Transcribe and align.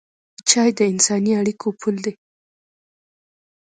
چای 0.49 0.69
د 0.77 0.79
انساني 0.91 1.31
اړیکو 1.41 1.67
پل 1.79 1.95
دی. 2.05 2.13